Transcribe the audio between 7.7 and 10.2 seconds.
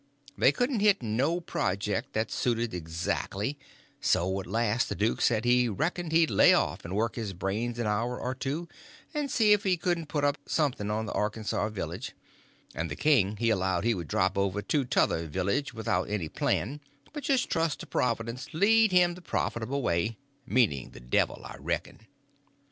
an hour or two and see if he couldn't